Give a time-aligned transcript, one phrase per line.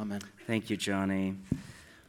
[0.00, 0.22] Amen.
[0.46, 1.34] Thank you, Johnny.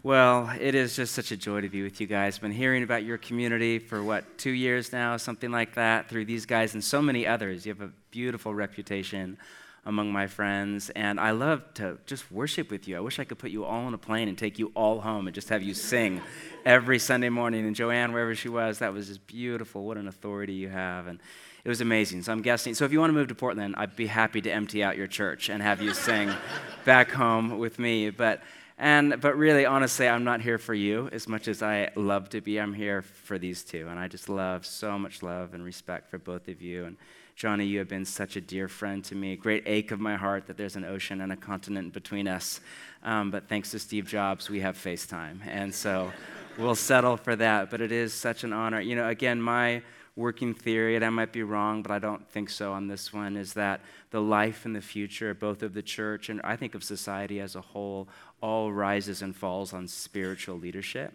[0.02, 2.40] Well, it is just such a joy to be with you guys.
[2.40, 6.46] Been hearing about your community for what, two years now, something like that, through these
[6.46, 7.66] guys and so many others.
[7.66, 9.38] You have a beautiful reputation
[9.86, 12.96] among my friends, and I love to just worship with you.
[12.96, 15.28] I wish I could put you all on a plane and take you all home
[15.28, 16.22] and just have you sing
[16.66, 17.68] every Sunday morning.
[17.68, 19.84] And Joanne, wherever she was, that was just beautiful.
[19.84, 21.08] What an authority you have.
[21.08, 21.20] And
[21.64, 22.24] it was amazing.
[22.24, 22.74] So I'm guessing.
[22.74, 25.08] So if you want to move to Portland, I'd be happy to empty out your
[25.08, 26.32] church and have you sing
[26.86, 28.10] back home with me.
[28.10, 28.42] But
[28.78, 32.42] and but really, honestly, I'm not here for you as much as I love to
[32.42, 32.60] be.
[32.60, 36.18] I'm here for these two, and I just love so much love and respect for
[36.18, 36.86] both of you.
[36.86, 36.98] And
[37.36, 39.36] Johnny, you have been such a dear friend to me.
[39.36, 42.60] Great ache of my heart that there's an ocean and a continent between us.
[43.04, 46.12] Um, but thanks to Steve Jobs, we have FaceTime, and so
[46.58, 47.70] we'll settle for that.
[47.70, 48.82] But it is such an honor.
[48.82, 49.84] You know, again, my
[50.22, 53.36] working theory, and I might be wrong, but I don't think so on this one,
[53.36, 53.82] is that
[54.12, 57.56] the life and the future, both of the church and I think of society as
[57.56, 58.08] a whole,
[58.40, 61.14] all rises and falls on spiritual leadership.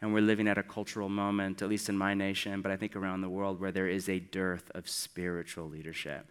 [0.00, 2.96] And we're living at a cultural moment, at least in my nation, but I think
[2.96, 6.26] around the world, where there is a dearth of spiritual leadership.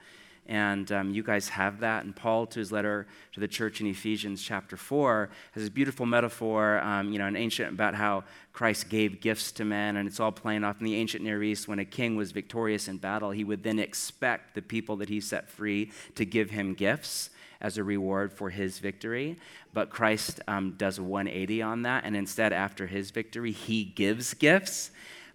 [0.48, 2.04] And um, you guys have that.
[2.04, 6.06] And Paul, to his letter to the church in Ephesians chapter 4, has this beautiful
[6.06, 9.96] metaphor, um, you know, an ancient about how Christ gave gifts to men.
[9.96, 11.68] And it's all playing off in the ancient Near East.
[11.68, 15.22] When a king was victorious in battle, he would then expect the people that he
[15.22, 17.30] set free to give him gifts
[17.62, 19.40] as a reward for his victory.
[19.74, 22.04] But Christ um, does a 180 on that.
[22.04, 24.92] And instead, after his victory, he gives gifts.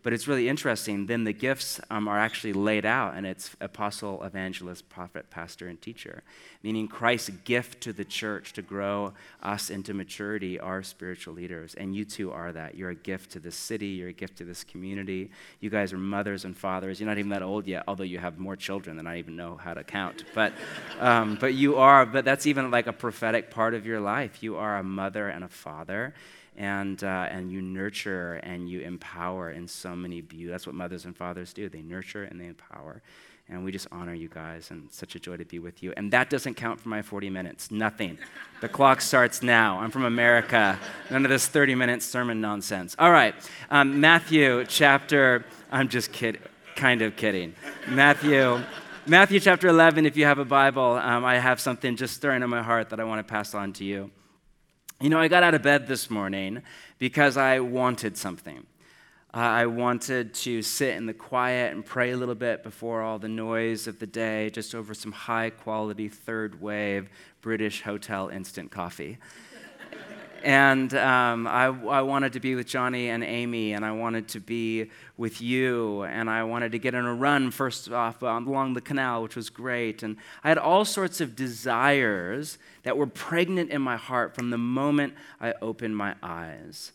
[0.09, 1.05] But it's really interesting.
[1.05, 5.79] Then the gifts um, are actually laid out, and it's apostle, evangelist, prophet, pastor, and
[5.83, 6.23] teacher,
[6.63, 11.75] meaning Christ's gift to the church to grow us into maturity are spiritual leaders.
[11.75, 12.75] And you too are that.
[12.75, 15.31] You're a gift to this city, you're a gift to this community.
[15.61, 17.01] You guys are mothers and fathers.
[17.01, 19.59] You're not even that old yet, although you have more children than I even know
[19.59, 20.25] how to count.
[20.35, 20.55] But,
[21.01, 24.43] um, but you are, but that's even like a prophetic part of your life.
[24.43, 26.15] You are a mother and a father
[26.59, 30.51] and, uh, and you nurture and you empower in so many beauty.
[30.51, 31.69] That's what mothers and fathers do.
[31.69, 33.01] They nurture and they empower.
[33.49, 35.95] And we just honor you guys, and such a joy to be with you.
[35.97, 37.71] And that doesn't count for my 40 minutes.
[37.71, 38.19] Nothing.
[38.61, 39.79] The clock starts now.
[39.79, 40.79] I'm from America.
[41.11, 42.95] None of this 30 minute sermon nonsense.
[42.99, 43.35] All right.
[43.71, 46.43] Um, Matthew chapter, I'm just kidding,
[46.77, 47.55] kind of kidding.
[47.89, 48.63] Matthew.
[49.07, 52.51] Matthew chapter 11, if you have a Bible, um, I have something just stirring in
[52.51, 54.11] my heart that I want to pass on to you.
[55.01, 56.61] You know, I got out of bed this morning
[56.99, 58.67] because I wanted something.
[59.33, 63.21] Uh, I wanted to sit in the quiet and pray a little bit before all
[63.21, 67.11] the noise of the day, just over some high quality third wave
[67.43, 69.19] British hotel instant coffee
[70.49, 74.41] and um, I, I, wanted to be with Johnny and Amy, and I wanted to
[74.41, 78.81] be with you, and I wanted to get on a run first off along the
[78.81, 80.03] canal, which was great.
[80.03, 84.57] And I had all sorts of desires that were pregnant in my heart from the
[84.57, 86.93] moment I opened my eyes.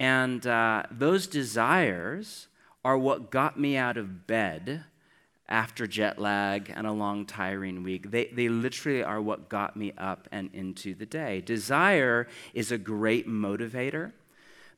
[0.00, 2.48] And uh, those desires
[2.84, 4.82] are what got me out of bed
[5.48, 8.10] after jet lag and a long, tiring week.
[8.10, 11.40] They, they literally are what got me up and into the day.
[11.40, 14.12] Desire is a great motivator.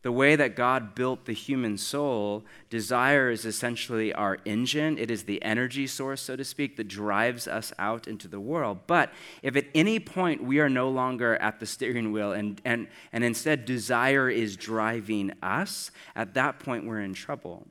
[0.03, 4.97] The way that God built the human soul, desire is essentially our engine.
[4.97, 8.79] It is the energy source, so to speak, that drives us out into the world.
[8.87, 9.13] But
[9.43, 13.25] if at any point we are no longer at the steering wheel and, and, and
[13.25, 17.67] instead desire is driving us, at that point we're in trouble.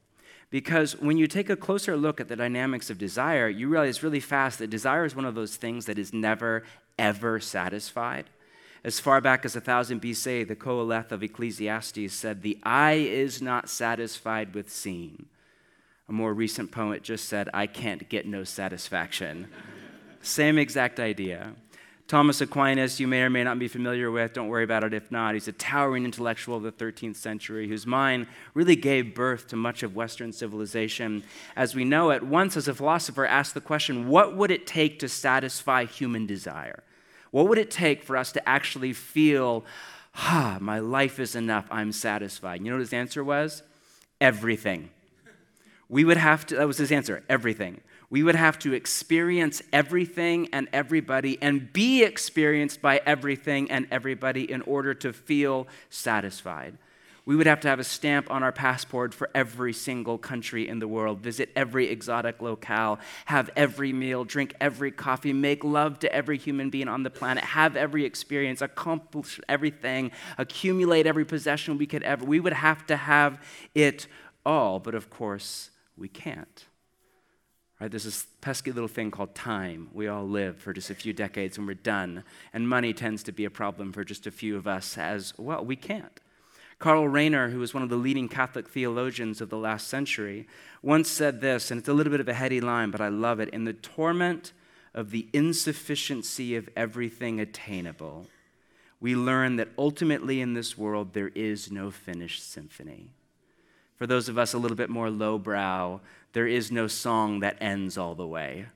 [0.49, 4.21] Because when you take a closer look at the dynamics of desire, you realize really
[4.21, 6.63] fast that desire is one of those things that is never,
[6.97, 8.29] ever satisfied.
[8.83, 13.67] As far back as 1000 BC, the Qoheleth of Ecclesiastes said, The eye is not
[13.67, 15.25] satisfied with seeing.
[16.07, 19.47] A more recent poet just said, I can't get no satisfaction.
[20.21, 21.53] Same exact idea.
[22.07, 25.11] Thomas Aquinas, you may or may not be familiar with, don't worry about it if
[25.11, 25.33] not.
[25.33, 29.83] He's a towering intellectual of the 13th century whose mind really gave birth to much
[29.83, 31.23] of Western civilization
[31.57, 32.23] as we know it.
[32.23, 36.81] Once, as a philosopher, asked the question what would it take to satisfy human desire?
[37.31, 39.65] What would it take for us to actually feel,
[40.15, 42.61] ah, my life is enough, I'm satisfied?
[42.61, 43.63] You know what his answer was?
[44.21, 44.91] Everything.
[45.89, 47.81] We would have to, that was his answer, everything.
[48.09, 54.49] We would have to experience everything and everybody and be experienced by everything and everybody
[54.49, 56.77] in order to feel satisfied.
[57.25, 60.79] We would have to have a stamp on our passport for every single country in
[60.79, 66.13] the world, visit every exotic locale, have every meal, drink every coffee, make love to
[66.13, 71.85] every human being on the planet, have every experience, accomplish everything, accumulate every possession we
[71.85, 72.23] could ever.
[72.23, 73.43] We would have to have
[73.75, 74.07] it
[74.45, 76.63] all, but of course, we can't
[77.79, 77.91] Right?
[77.91, 79.89] There's this pesky little thing called time.
[79.93, 82.23] We all live for just a few decades and we're done.
[82.53, 85.63] And money tends to be a problem for just a few of us as well.
[85.63, 86.19] We can't.
[86.79, 90.47] Karl Rahner, who was one of the leading Catholic theologians of the last century,
[90.83, 93.39] once said this, and it's a little bit of a heady line, but I love
[93.39, 93.49] it.
[93.49, 94.53] In the torment
[94.93, 98.27] of the insufficiency of everything attainable,
[98.99, 103.11] we learn that ultimately in this world there is no finished symphony.
[103.95, 106.01] For those of us a little bit more lowbrow,
[106.37, 108.67] there is no song that ends all the way.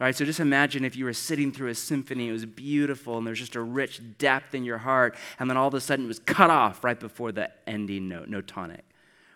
[0.00, 0.16] Right?
[0.16, 3.38] So just imagine if you were sitting through a symphony, it was beautiful, and there's
[3.38, 6.20] just a rich depth in your heart, and then all of a sudden it was
[6.20, 8.86] cut off right before the ending note, no tonic.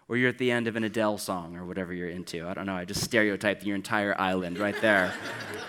[0.08, 2.49] Or you're at the end of an Adele song or whatever you're into.
[2.49, 5.12] I don't know, I just stereotyped your entire island right there.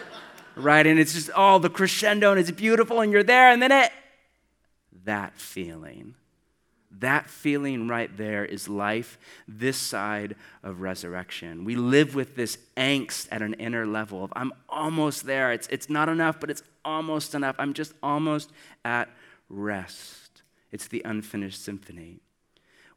[0.55, 0.87] right?
[0.87, 3.73] And it's just all oh, the crescendo, and it's beautiful, and you're there, and then
[3.73, 3.91] it,
[5.03, 6.15] that feeling
[6.99, 9.17] that feeling right there is life
[9.47, 11.65] this side of resurrection.
[11.65, 15.51] We live with this angst at an inner level of, I'm almost there.
[15.51, 17.55] It's, it's not enough, but it's almost enough.
[17.59, 18.51] I'm just almost
[18.85, 19.09] at
[19.49, 20.43] rest.
[20.71, 22.19] It's the unfinished symphony.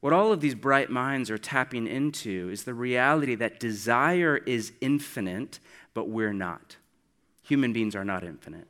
[0.01, 4.73] What all of these bright minds are tapping into is the reality that desire is
[4.81, 5.61] infinite,
[5.93, 6.77] but we're not.
[7.43, 8.67] Human beings are not infinite.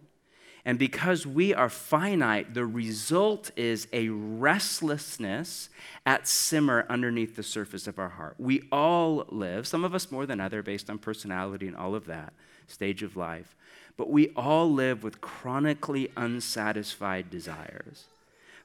[0.65, 5.71] And because we are finite, the result is a restlessness
[6.05, 8.35] at simmer underneath the surface of our heart.
[8.39, 12.07] We all live, some of us more than other based on personality and all of
[12.07, 12.35] that,
[12.67, 13.57] stage of life,
[13.97, 18.05] but we all live with chronically unsatisfied desires.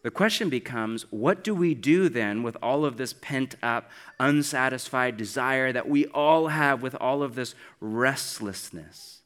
[0.04, 3.90] The question becomes what do we do then with all of this pent up,
[4.20, 9.22] unsatisfied desire that we all have with all of this restlessness?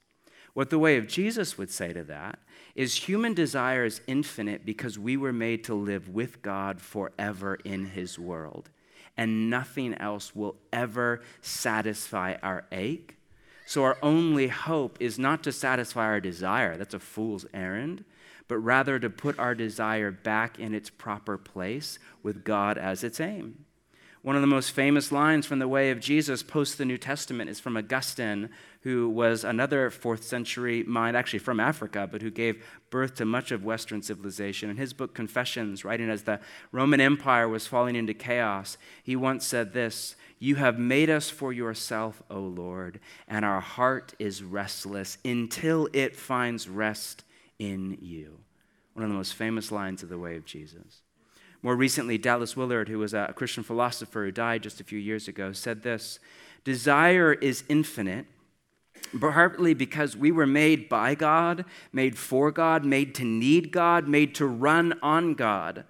[0.53, 2.39] What the way of Jesus would say to that
[2.79, 7.87] is human desire is infinite because we were made to live with God forever in
[7.87, 8.69] his world.
[9.17, 13.17] And nothing else will ever satisfy our ache.
[13.65, 18.05] So our only hope is not to satisfy our desire, that's a fool's errand,
[18.47, 23.19] but rather to put our desire back in its proper place with God as its
[23.19, 23.65] aim.
[24.21, 27.49] One of the most famous lines from the way of Jesus post the New Testament
[27.49, 28.49] is from Augustine,
[28.81, 33.51] who was another fourth century mind, actually from Africa, but who gave birth to much
[33.51, 34.69] of Western civilization.
[34.69, 36.41] In his book Confessions, writing as the
[36.73, 41.53] Roman Empire was falling into chaos, he once said this You have made us for
[41.53, 47.23] yourself, O Lord, and our heart is restless until it finds rest
[47.57, 48.39] in you.
[48.93, 51.03] One of the most famous lines of the way of Jesus.
[51.61, 55.27] More recently, Dallas Willard, who was a Christian philosopher who died just a few years
[55.27, 56.19] ago, said this
[56.63, 58.25] Desire is infinite,
[59.19, 64.33] partly because we were made by God, made for God, made to need God, made
[64.35, 65.83] to run on God.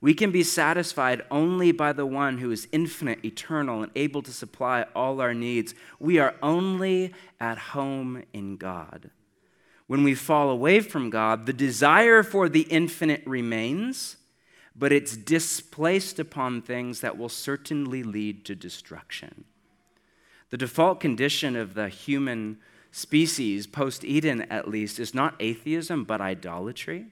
[0.00, 4.32] We can be satisfied only by the one who is infinite, eternal, and able to
[4.32, 5.76] supply all our needs.
[6.00, 9.10] We are only at home in God.
[9.86, 14.16] When we fall away from God, the desire for the infinite remains
[14.74, 19.44] but it's displaced upon things that will certainly lead to destruction.
[20.50, 22.58] The default condition of the human
[22.90, 27.06] species, post Eden at least, is not atheism, but idolatry.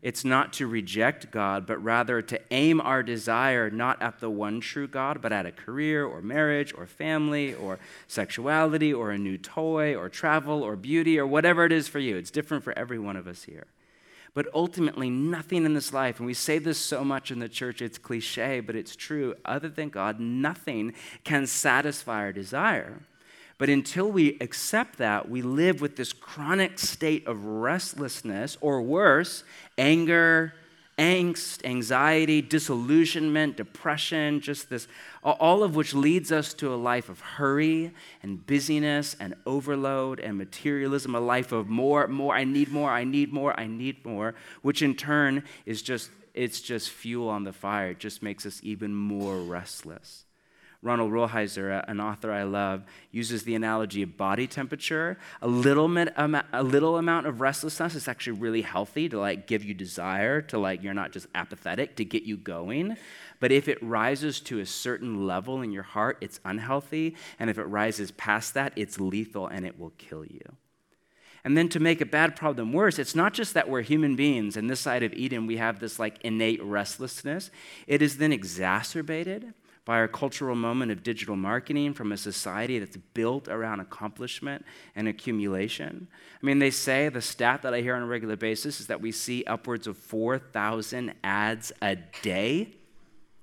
[0.00, 4.60] It's not to reject God, but rather to aim our desire not at the one
[4.60, 7.78] true God, but at a career or marriage or family or
[8.08, 12.16] sexuality or a new toy or travel or beauty or whatever it is for you.
[12.16, 13.66] It's different for every one of us here.
[14.34, 17.82] But ultimately, nothing in this life, and we say this so much in the church,
[17.82, 23.02] it's cliche, but it's true, other than God, nothing can satisfy our desire.
[23.58, 29.44] But until we accept that, we live with this chronic state of restlessness, or worse,
[29.76, 30.54] anger,
[31.02, 34.86] angst, anxiety, disillusionment, depression, just this,
[35.24, 37.92] all of which leads us to a life of hurry
[38.22, 43.02] and busyness and overload and materialism, a life of more, more, I need more, I
[43.02, 47.52] need more, I need more, which in turn is just, it's just fuel on the
[47.52, 47.90] fire.
[47.90, 50.24] It just makes us even more restless.
[50.82, 55.16] Ronald Rolheiser, uh, an author I love, uses the analogy of body temperature.
[55.40, 59.74] A little, a little amount of restlessness is actually really healthy to like give you
[59.74, 62.96] desire, to like you're not just apathetic, to get you going.
[63.38, 67.14] But if it rises to a certain level in your heart, it's unhealthy.
[67.38, 70.56] And if it rises past that, it's lethal and it will kill you.
[71.44, 74.56] And then to make a bad problem worse, it's not just that we're human beings
[74.56, 77.50] and this side of Eden we have this like innate restlessness.
[77.86, 82.96] It is then exacerbated by our cultural moment of digital marketing from a society that's
[83.14, 86.06] built around accomplishment and accumulation.
[86.40, 89.00] I mean, they say the stat that I hear on a regular basis is that
[89.00, 92.74] we see upwards of 4,000 ads a day.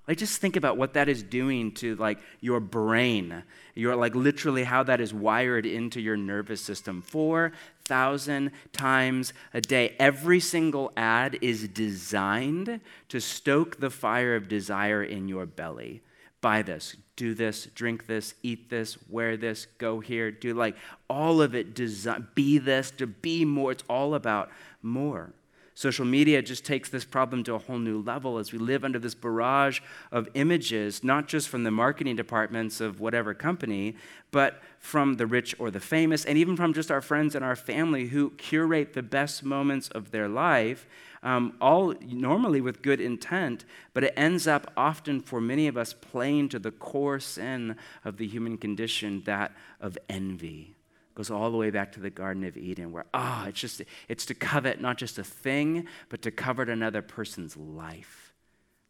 [0.07, 3.43] Like just think about what that is doing to like your brain.
[3.75, 7.03] You're like literally how that is wired into your nervous system.
[7.03, 9.95] 4,000 times a day.
[9.99, 12.79] Every single ad is designed
[13.09, 16.01] to stoke the fire of desire in your belly.
[16.41, 20.75] Buy this, do this, drink this, eat this, wear this, go here, do like
[21.09, 23.73] all of it design be this, to be more.
[23.73, 24.49] It's all about
[24.81, 25.33] more.
[25.79, 28.99] Social media just takes this problem to a whole new level as we live under
[28.99, 29.79] this barrage
[30.11, 33.95] of images, not just from the marketing departments of whatever company,
[34.29, 37.55] but from the rich or the famous, and even from just our friends and our
[37.55, 40.85] family who curate the best moments of their life,
[41.23, 45.93] um, all normally with good intent, but it ends up often for many of us
[45.93, 50.75] playing to the core sin of the human condition, that of envy
[51.19, 53.81] goes all the way back to the Garden of Eden, where, ah, oh, it's just,
[54.07, 58.33] it's to covet not just a thing, but to covet another person's life.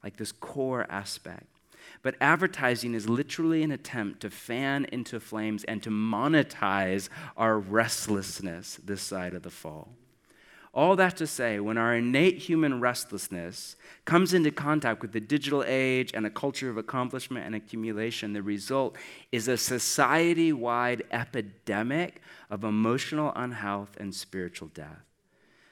[0.04, 1.48] Like this core aspect.
[2.04, 8.80] But advertising is literally an attempt to fan into flames and to monetize our restlessness
[8.84, 9.90] this side of the fall.
[10.72, 15.64] All that to say, when our innate human restlessness comes into contact with the digital
[15.66, 18.96] age and a culture of accomplishment and accumulation, the result
[19.32, 22.22] is a society wide epidemic
[22.52, 25.04] of emotional unhealth and spiritual death.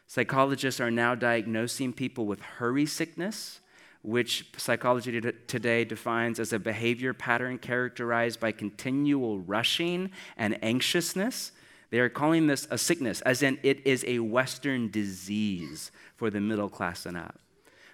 [0.07, 3.59] Psychologists are now diagnosing people with hurry sickness,
[4.01, 11.51] which psychology today defines as a behavior pattern characterized by continual rushing and anxiousness
[11.89, 16.41] they are calling this a sickness, as in it is a Western disease for the
[16.41, 17.39] middle class and up.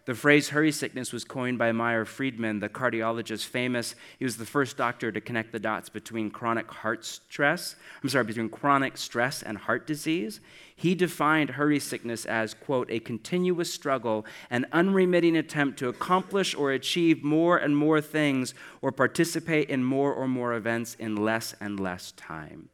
[0.06, 3.96] The phrase hurry sickness was coined by Meyer Friedman, the cardiologist, famous.
[4.20, 8.26] He was the first doctor to connect the dots between chronic heart stress, I'm sorry,
[8.26, 10.42] between chronic stress and heart disease.
[10.76, 16.72] He defined hurry sickness as, quote, a continuous struggle, an unremitting attempt to accomplish or
[16.72, 21.80] achieve more and more things or participate in more or more events in less and
[21.80, 22.68] less time.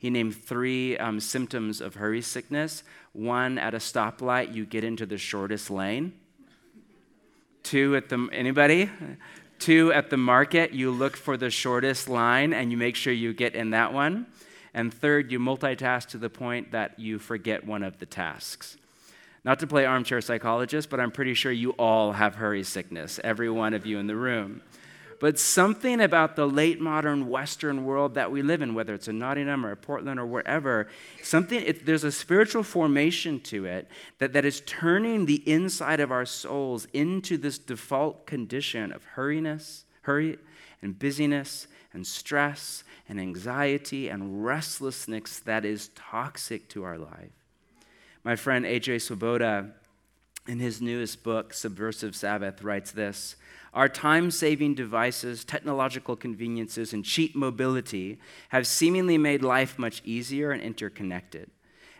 [0.00, 2.82] He named three um, symptoms of hurry sickness.
[3.12, 6.14] One, at a stoplight, you get into the shortest lane.
[7.62, 8.88] Two, at the, anybody?
[9.58, 13.34] Two, at the market, you look for the shortest line and you make sure you
[13.34, 14.26] get in that one.
[14.72, 18.78] And third, you multitask to the point that you forget one of the tasks.
[19.44, 23.50] Not to play armchair psychologist, but I'm pretty sure you all have hurry sickness, every
[23.50, 24.62] one of you in the room
[25.20, 29.18] but something about the late modern Western world that we live in, whether it's in
[29.18, 30.88] Nottingham or Portland or wherever,
[31.22, 33.86] something it, there's a spiritual formation to it
[34.18, 39.84] that, that is turning the inside of our souls into this default condition of hurriness,
[40.02, 40.38] hurry
[40.80, 47.32] and busyness and stress and anxiety and restlessness that is toxic to our life.
[48.24, 49.72] My friend AJ Swoboda,
[50.46, 53.36] in his newest book, Subversive Sabbath, writes this
[53.72, 60.50] our time saving devices, technological conveniences, and cheap mobility have seemingly made life much easier
[60.50, 61.50] and interconnected.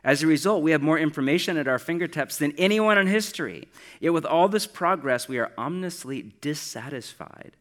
[0.02, 3.68] As a result, we have more information at our fingertips than anyone in history.
[4.00, 7.52] Yet, with all this progress, we are ominously dissatisfied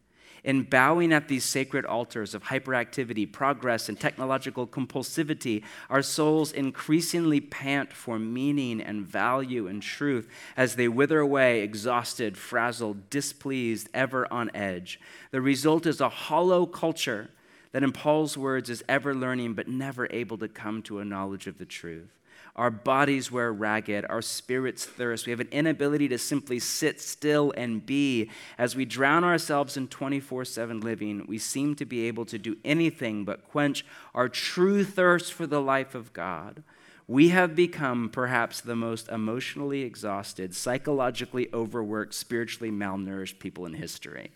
[0.44, 7.40] in bowing at these sacred altars of hyperactivity, progress, and technological compulsivity, our souls increasingly
[7.40, 14.30] pant for meaning and value and truth as they wither away, exhausted, frazzled, displeased, ever
[14.32, 15.00] on edge.
[15.30, 17.30] The result is a hollow culture
[17.72, 21.46] that, in Paul's words, is ever learning but never able to come to a knowledge
[21.46, 22.19] of the truth.
[22.56, 25.26] Our bodies wear ragged, our spirits thirst.
[25.26, 28.30] We have an inability to simply sit still and be.
[28.58, 32.56] As we drown ourselves in 24 7 living, we seem to be able to do
[32.64, 36.62] anything but quench our true thirst for the life of God.
[37.06, 44.30] We have become perhaps the most emotionally exhausted, psychologically overworked, spiritually malnourished people in history.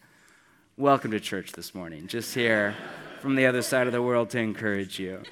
[0.76, 2.08] Welcome to church this morning.
[2.08, 2.74] Just here
[3.20, 5.22] from the other side of the world to encourage you.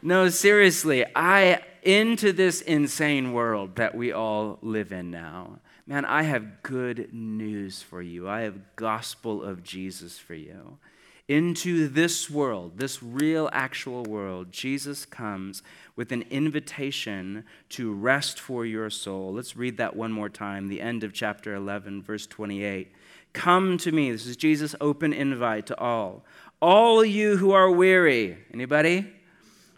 [0.00, 5.58] No, seriously, I into this insane world that we all live in now.
[5.86, 8.28] Man, I have good news for you.
[8.28, 10.78] I have gospel of Jesus for you.
[11.26, 15.62] Into this world, this real actual world, Jesus comes
[15.96, 19.32] with an invitation to rest for your soul.
[19.32, 22.92] Let's read that one more time, the end of chapter 11, verse 28.
[23.32, 24.12] Come to me.
[24.12, 26.24] This is Jesus' open invite to all.
[26.60, 28.38] All you who are weary.
[28.52, 29.12] Anybody?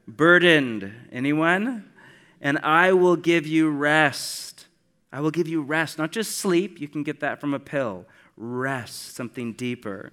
[0.07, 0.93] Burdened.
[1.13, 1.91] Anyone?
[2.41, 4.67] And I will give you rest.
[5.13, 6.81] I will give you rest, not just sleep.
[6.81, 8.07] You can get that from a pill.
[8.37, 10.13] Rest, something deeper.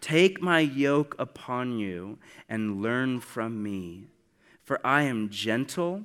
[0.00, 4.08] Take my yoke upon you and learn from me,
[4.62, 6.04] for I am gentle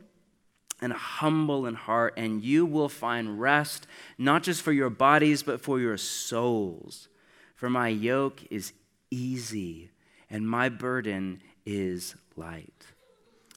[0.82, 5.60] and humble in heart, and you will find rest, not just for your bodies, but
[5.60, 7.10] for your souls.
[7.56, 8.72] For my yoke is
[9.12, 9.90] easy,
[10.30, 12.86] and my burden is light.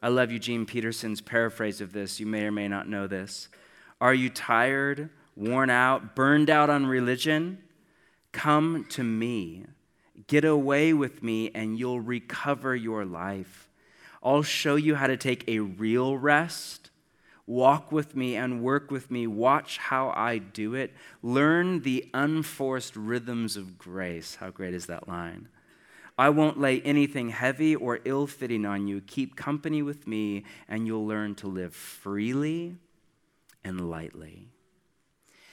[0.02, 2.18] I love Eugene Peterson's paraphrase of this.
[2.18, 3.48] You may or may not know this.
[4.00, 7.58] Are you tired, worn out, burned out on religion?
[8.32, 9.64] Come to me.
[10.26, 13.68] Get away with me, and you'll recover your life.
[14.22, 16.90] I'll show you how to take a real rest.
[17.46, 19.26] Walk with me and work with me.
[19.26, 20.94] Watch how I do it.
[21.22, 24.36] Learn the unforced rhythms of grace.
[24.36, 25.48] How great is that line?
[26.18, 29.00] I won't lay anything heavy or ill fitting on you.
[29.00, 32.76] Keep company with me, and you'll learn to live freely
[33.64, 34.48] and lightly.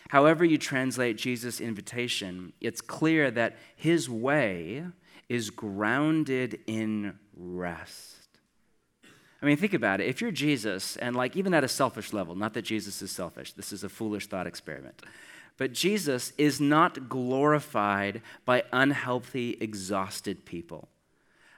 [0.09, 4.83] However, you translate Jesus' invitation, it's clear that his way
[5.29, 8.15] is grounded in rest.
[9.41, 10.07] I mean, think about it.
[10.07, 13.53] If you're Jesus, and like even at a selfish level, not that Jesus is selfish,
[13.53, 15.01] this is a foolish thought experiment.
[15.59, 20.87] But Jesus is not glorified by unhealthy, exhausted people.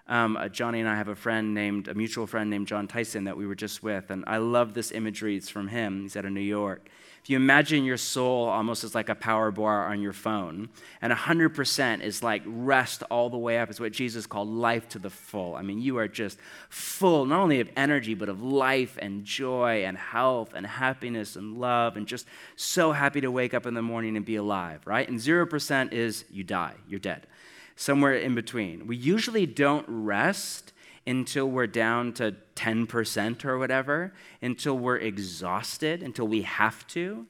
[0.07, 3.25] Um, uh, Johnny and I have a friend named, a mutual friend named John Tyson
[3.25, 5.37] that we were just with, and I love this imagery.
[5.37, 6.01] It's from him.
[6.01, 6.89] He's out of New York.
[7.23, 10.69] If you imagine your soul almost as like a power bar on your phone,
[11.03, 14.99] and 100% is like rest all the way up, is what Jesus called life to
[14.99, 15.55] the full.
[15.55, 19.83] I mean, you are just full, not only of energy, but of life and joy
[19.85, 22.25] and health and happiness and love, and just
[22.55, 25.07] so happy to wake up in the morning and be alive, right?
[25.07, 27.27] And 0% is you die, you're dead.
[27.75, 28.87] Somewhere in between.
[28.87, 30.73] We usually don't rest
[31.05, 37.25] until we're down to 10% or whatever, until we're exhausted, until we have to.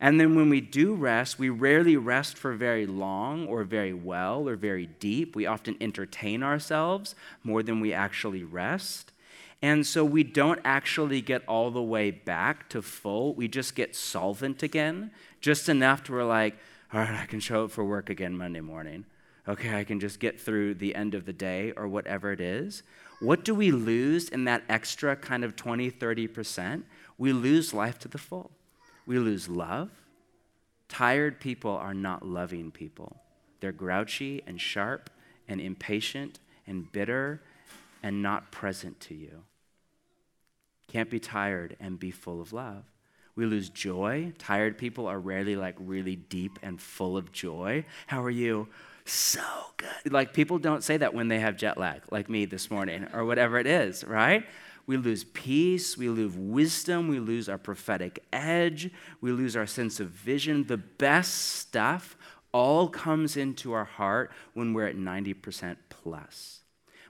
[0.00, 4.48] And then when we do rest, we rarely rest for very long or very well
[4.48, 5.34] or very deep.
[5.34, 9.12] We often entertain ourselves more than we actually rest.
[9.62, 13.34] And so we don't actually get all the way back to full.
[13.34, 16.58] We just get solvent again, just enough to where, like,
[16.92, 19.06] all right, I can show up for work again Monday morning.
[19.46, 22.82] Okay, I can just get through the end of the day or whatever it is.
[23.20, 26.82] What do we lose in that extra kind of 20, 30%?
[27.18, 28.50] We lose life to the full.
[29.06, 29.90] We lose love.
[30.88, 33.20] Tired people are not loving people.
[33.60, 35.10] They're grouchy and sharp
[35.46, 37.42] and impatient and bitter
[38.02, 39.42] and not present to you.
[40.88, 42.84] Can't be tired and be full of love.
[43.36, 44.32] We lose joy.
[44.38, 47.84] Tired people are rarely like really deep and full of joy.
[48.06, 48.68] How are you?
[49.04, 49.40] So
[49.76, 50.12] good.
[50.12, 53.24] Like people don't say that when they have jet lag, like me this morning, or
[53.24, 54.46] whatever it is, right?
[54.86, 58.90] We lose peace, we lose wisdom, we lose our prophetic edge,
[59.20, 60.64] we lose our sense of vision.
[60.64, 62.16] The best stuff
[62.52, 66.60] all comes into our heart when we're at 90% plus.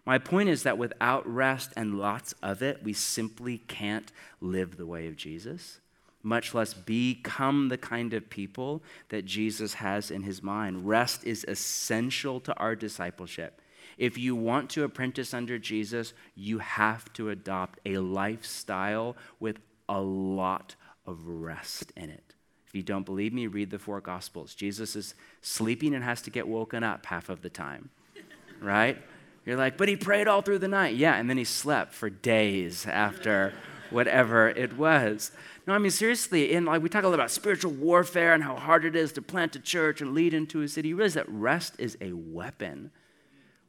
[0.07, 4.87] My point is that without rest and lots of it, we simply can't live the
[4.87, 5.81] way of Jesus
[6.25, 10.89] much less become the kind of people that Jesus has in his mind.
[10.89, 13.61] Rest is essential to our discipleship.
[13.99, 19.59] If you want to apprentice under Jesus, you have to adopt a lifestyle with
[19.89, 20.75] a lot
[21.07, 22.35] of rest in it.
[22.67, 24.55] If you don't believe me, read the four Gospels.
[24.55, 27.91] Jesus is sleeping and has to get woken up half of the time,
[28.61, 29.01] right?
[29.45, 30.97] You're like, but he prayed all through the night.
[30.97, 33.53] Yeah, and then he slept for days after
[33.95, 35.33] whatever it was.
[35.67, 38.57] No, I mean, seriously, in like we talk a lot about spiritual warfare and how
[38.57, 40.89] hard it is to plant a church and lead into a city.
[40.89, 42.91] You realize that rest is a weapon.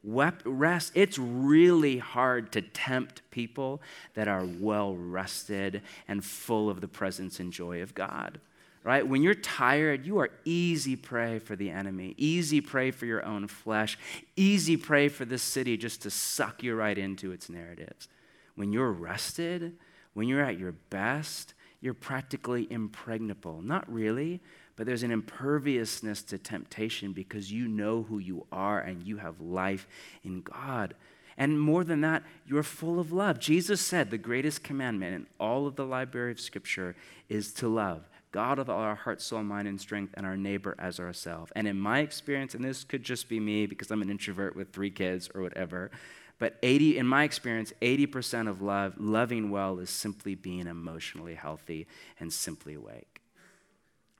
[0.02, 3.80] Wep- rest, it's really hard to tempt people
[4.14, 8.38] that are well rested and full of the presence and joy of God
[8.86, 9.06] right?
[9.06, 13.48] When you're tired, you are easy prey for the enemy, easy prey for your own
[13.48, 13.98] flesh,
[14.36, 18.06] easy prey for this city just to suck you right into its narratives.
[18.54, 19.76] When you're rested,
[20.16, 21.52] when you're at your best,
[21.82, 23.60] you're practically impregnable.
[23.60, 24.40] Not really,
[24.74, 29.42] but there's an imperviousness to temptation because you know who you are and you have
[29.42, 29.86] life
[30.24, 30.94] in God.
[31.36, 33.38] And more than that, you're full of love.
[33.38, 36.96] Jesus said the greatest commandment in all of the library of Scripture
[37.28, 40.74] is to love God with all our heart, soul, mind, and strength, and our neighbor
[40.78, 41.52] as ourselves.
[41.54, 44.72] And in my experience, and this could just be me because I'm an introvert with
[44.72, 45.90] three kids or whatever,
[46.38, 51.86] but 80, in my experience, 80% of love, loving well, is simply being emotionally healthy
[52.20, 53.20] and simply awake.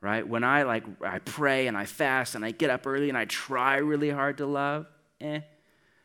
[0.00, 0.26] Right?
[0.26, 3.24] When I like I pray and I fast and I get up early and I
[3.24, 4.87] try really hard to love,
[5.20, 5.40] eh.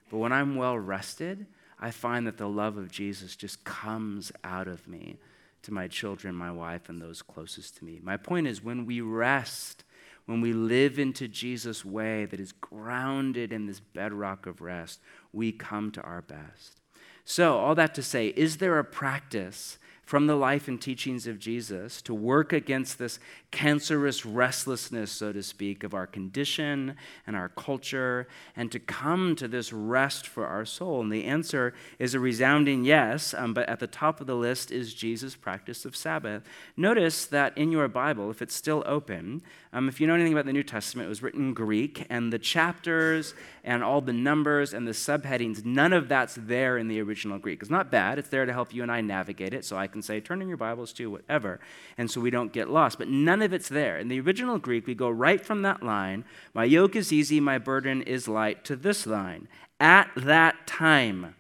[0.10, 1.46] But when I'm well rested,
[1.80, 5.18] I find that the love of Jesus just comes out of me
[5.64, 8.00] to my children, my wife, and those closest to me.
[8.02, 9.84] My point is when we rest,
[10.32, 15.02] when we live into Jesus' way that is grounded in this bedrock of rest,
[15.34, 16.80] we come to our best.
[17.26, 19.78] So, all that to say, is there a practice
[20.12, 23.18] from the life and teachings of Jesus to work against this
[23.50, 29.48] cancerous restlessness, so to speak, of our condition and our culture, and to come to
[29.48, 31.00] this rest for our soul?
[31.00, 34.70] And the answer is a resounding yes, um, but at the top of the list
[34.70, 36.44] is Jesus' practice of Sabbath.
[36.76, 40.46] Notice that in your Bible, if it's still open, um, if you know anything about
[40.46, 44.74] the New Testament, it was written in Greek, and the chapters and all the numbers
[44.74, 47.62] and the subheadings, none of that's there in the original Greek.
[47.62, 50.01] It's not bad, it's there to help you and I navigate it, so I can
[50.04, 51.60] say, turn in your Bibles to whatever,
[51.98, 52.98] and so we don't get lost.
[52.98, 53.98] But none of it's there.
[53.98, 57.58] In the original Greek, we go right from that line, my yoke is easy, my
[57.58, 59.48] burden is light, to this line,
[59.80, 61.36] at that time.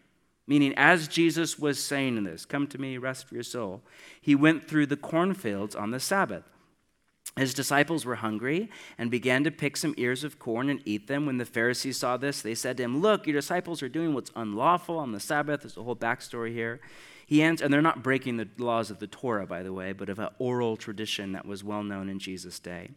[0.47, 3.81] Meaning, as Jesus was saying this, come to me, rest for your soul,
[4.19, 6.43] he went through the cornfields on the Sabbath.
[7.37, 11.25] His disciples were hungry and began to pick some ears of corn and eat them.
[11.25, 14.31] When the Pharisees saw this, they said to him, Look, your disciples are doing what's
[14.35, 15.61] unlawful on the Sabbath.
[15.61, 16.81] There's a whole backstory here.
[17.31, 20.19] He and they're not breaking the laws of the Torah, by the way, but of
[20.19, 22.89] an oral tradition that was well known in Jesus' day.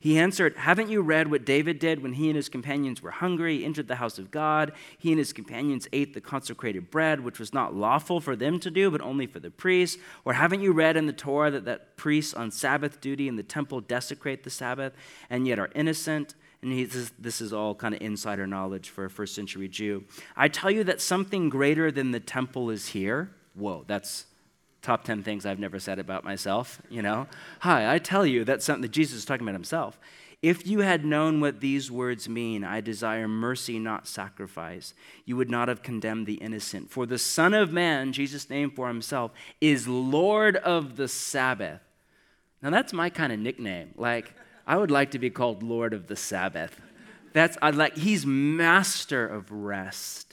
[0.00, 3.62] He answered, Haven't you read what David did when he and his companions were hungry,
[3.62, 4.72] entered the house of God?
[4.96, 8.70] He and his companions ate the consecrated bread, which was not lawful for them to
[8.70, 10.00] do, but only for the priests.
[10.24, 13.42] Or haven't you read in the Torah that, that priests on Sabbath duty in the
[13.42, 14.94] temple desecrate the Sabbath
[15.28, 16.34] and yet are innocent?
[16.62, 20.04] And he, this, this is all kind of insider knowledge for a first century Jew.
[20.34, 23.28] I tell you that something greater than the temple is here.
[23.54, 24.26] Whoa, that's
[24.82, 27.26] top 10 things I've never said about myself, you know?
[27.60, 29.98] Hi, I tell you that's something that Jesus is talking about himself.
[30.42, 34.92] If you had known what these words mean, I desire mercy, not sacrifice,
[35.24, 36.90] you would not have condemned the innocent.
[36.90, 39.30] For the Son of Man, Jesus' name for himself,
[39.62, 41.80] is Lord of the Sabbath.
[42.60, 43.94] Now, that's my kind of nickname.
[43.96, 44.34] Like,
[44.66, 46.78] I would like to be called Lord of the Sabbath.
[47.32, 50.23] That's, I'd like, he's master of rest.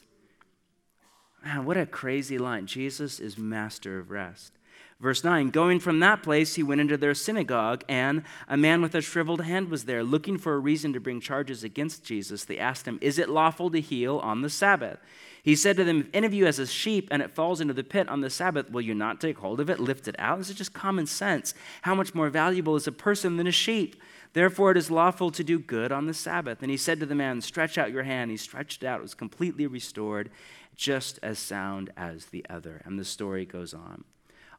[1.43, 2.67] Man, what a crazy line.
[2.67, 4.53] Jesus is master of rest.
[4.99, 8.93] Verse 9 Going from that place, he went into their synagogue, and a man with
[8.93, 12.45] a shriveled hand was there, looking for a reason to bring charges against Jesus.
[12.45, 14.99] They asked him, Is it lawful to heal on the Sabbath?
[15.43, 17.73] He said to them, If any of you has a sheep and it falls into
[17.73, 20.37] the pit on the Sabbath, will you not take hold of it, lift it out?
[20.37, 21.55] This is just common sense.
[21.81, 23.95] How much more valuable is a person than a sheep?
[24.33, 26.61] Therefore, it is lawful to do good on the Sabbath.
[26.61, 28.29] And he said to the man, Stretch out your hand.
[28.29, 30.29] He stretched it out, it was completely restored
[30.75, 32.81] just as sound as the other.
[32.85, 34.03] And the story goes on.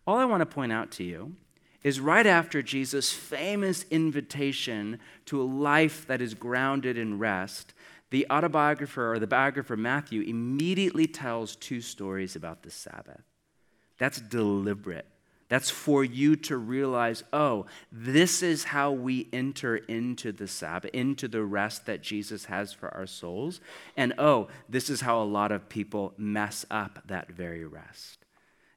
[0.07, 1.37] All I want to point out to you
[1.83, 7.75] is right after Jesus' famous invitation to a life that is grounded in rest,
[8.11, 13.23] the autobiographer or the biographer Matthew immediately tells two stories about the Sabbath.
[13.99, 15.07] That's deliberate.
[15.53, 21.29] That's for you to realize, oh, this is how we enter into the Sabbath, into
[21.29, 23.61] the rest that Jesus has for our souls.
[23.95, 28.25] And oh, this is how a lot of people mess up that very rest.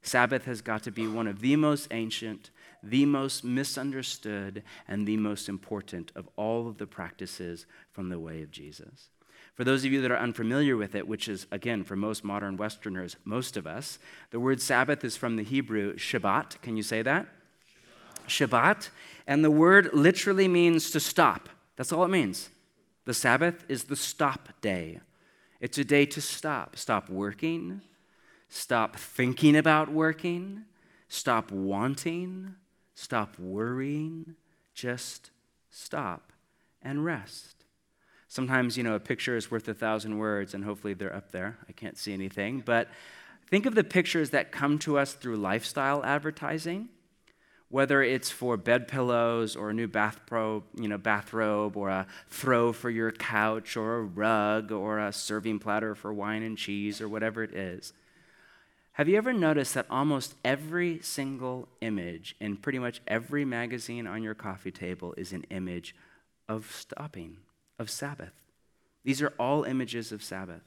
[0.02, 2.50] Sabbath has got to be one of the most ancient,
[2.84, 8.42] the most misunderstood, and the most important of all of the practices from the way
[8.42, 9.12] of Jesus.
[9.56, 12.58] For those of you that are unfamiliar with it, which is, again, for most modern
[12.58, 14.00] Westerners, most of us,
[14.32, 16.62] the word Sabbath is from the Hebrew Shabbat.
[16.62, 17.28] Can you say that?
[18.28, 18.50] Shabbat.
[18.50, 18.90] Shabbat.
[19.28, 21.50] And the word literally means to stop.
[21.78, 22.50] That's all it means.
[23.06, 25.00] The Sabbath is the stop day.
[25.62, 26.76] It's a day to stop.
[26.76, 27.82] Stop working,
[28.50, 30.66] stop thinking about working,
[31.08, 32.56] stop wanting,
[32.94, 34.36] stop worrying.
[34.74, 35.32] Just
[35.70, 36.34] stop
[36.82, 37.55] and rest.
[38.28, 41.58] Sometimes, you know, a picture is worth a thousand words, and hopefully they're up there.
[41.70, 42.62] I can't see anything.
[42.66, 42.90] But
[43.50, 46.90] think of the pictures that come to us through lifestyle advertising,
[47.70, 52.72] whether it's for bed pillows or a new bathrobe, you know, bathrobe or a throw
[52.72, 57.08] for your couch or a rug or a serving platter for wine and cheese or
[57.08, 57.94] whatever it is.
[58.94, 64.24] Have you ever noticed that almost every single image in pretty much every magazine on
[64.24, 65.94] your coffee table is an image
[66.48, 67.38] of stopping?
[67.80, 68.34] Of Sabbath.
[69.04, 70.64] These are all images of Sabbath.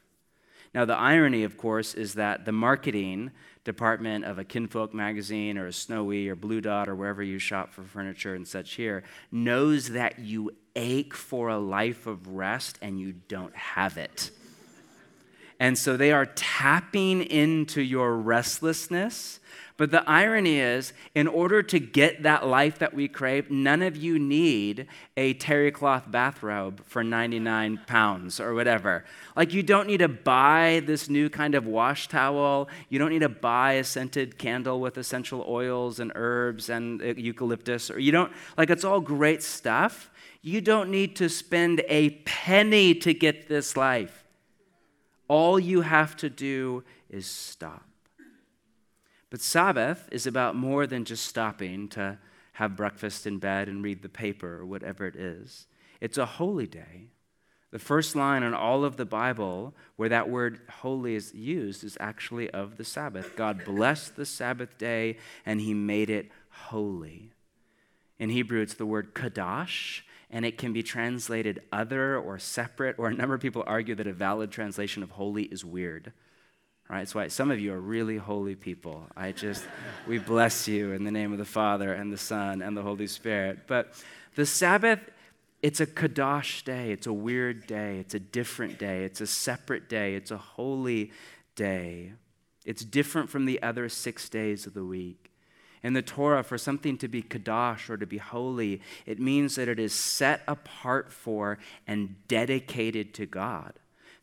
[0.74, 3.30] Now, the irony, of course, is that the marketing
[3.64, 7.72] department of a Kinfolk magazine or a Snowy or Blue Dot or wherever you shop
[7.72, 13.00] for furniture and such here knows that you ache for a life of rest and
[13.00, 14.30] you don't have it.
[15.60, 19.40] And so they are tapping into your restlessness
[19.78, 23.96] but the irony is, in order to get that life that we crave, none of
[23.96, 29.04] you need a terry cloth bathrobe for 99 pounds or whatever.
[29.36, 32.68] Like, you don't need to buy this new kind of wash towel.
[32.88, 37.14] You don't need to buy a scented candle with essential oils and herbs and uh,
[37.16, 37.88] eucalyptus.
[37.88, 40.10] Or you don't, like, it's all great stuff.
[40.42, 44.24] You don't need to spend a penny to get this life.
[45.28, 47.87] All you have to do is stop.
[49.30, 52.18] But Sabbath is about more than just stopping to
[52.54, 55.66] have breakfast in bed and read the paper or whatever it is.
[56.00, 57.08] It's a holy day.
[57.70, 61.98] The first line in all of the Bible where that word holy is used is
[62.00, 63.36] actually of the Sabbath.
[63.36, 67.30] God blessed the Sabbath day and he made it holy.
[68.18, 73.08] In Hebrew, it's the word kadash, and it can be translated other or separate, or
[73.08, 76.12] a number of people argue that a valid translation of holy is weird.
[76.90, 77.00] Right?
[77.00, 79.06] That's why some of you are really holy people.
[79.14, 79.64] I just,
[80.06, 83.06] we bless you in the name of the Father and the Son and the Holy
[83.06, 83.66] Spirit.
[83.66, 83.92] But
[84.36, 85.00] the Sabbath,
[85.62, 86.90] it's a Kadosh day.
[86.92, 87.98] It's a weird day.
[87.98, 89.04] It's a different day.
[89.04, 90.14] It's a separate day.
[90.14, 91.12] It's a holy
[91.56, 92.12] day.
[92.64, 95.30] It's different from the other six days of the week.
[95.82, 99.68] In the Torah, for something to be Kadosh or to be holy, it means that
[99.68, 103.74] it is set apart for and dedicated to God.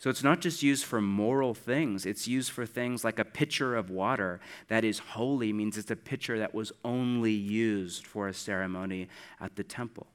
[0.06, 3.76] So it's not just used for moral things, it's used for things like a pitcher
[3.76, 8.34] of water that is holy, means it's a pitcher that was only used for a
[8.36, 9.08] ceremony
[9.42, 10.06] at the temple.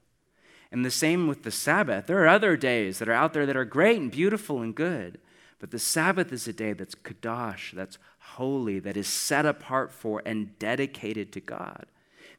[0.71, 2.07] And the same with the Sabbath.
[2.07, 5.19] There are other days that are out there that are great and beautiful and good,
[5.59, 10.23] but the Sabbath is a day that's kadosh, that's holy, that is set apart for
[10.25, 11.87] and dedicated to God.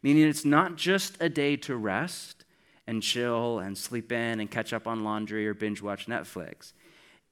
[0.02, 2.46] Meaning it's not just a day to rest
[2.88, 6.72] and chill and sleep in and catch up on laundry or binge watch Netflix.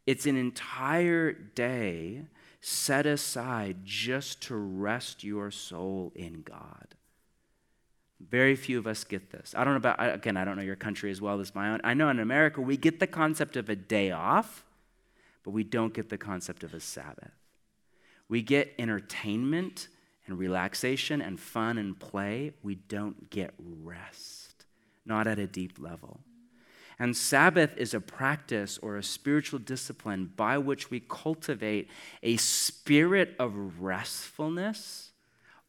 [0.10, 2.24] It's an entire day
[2.62, 6.96] set aside just to rest your soul in God.
[8.20, 9.54] Very few of us get this.
[9.56, 11.80] I don't know about, again, I don't know your country as well as my own.
[11.84, 14.66] I know in America we get the concept of a day off,
[15.44, 17.36] but we don't get the concept of a Sabbath.
[18.28, 19.90] We get entertainment
[20.26, 22.54] and relaxation and fun and play.
[22.64, 24.66] We don't get rest,
[25.06, 26.20] not at a deep level.
[27.00, 31.90] And Sabbath is a practice or a spiritual discipline by which we cultivate
[32.22, 35.12] a spirit of restfulness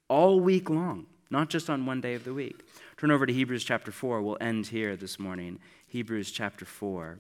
[0.09, 2.64] all week long, not just on one day of the week.
[2.97, 4.21] Turn over to Hebrews chapter 4.
[4.21, 5.61] We'll end here this morning.
[5.87, 7.19] Hebrews chapter 4.